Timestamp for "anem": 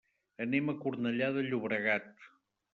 0.45-0.71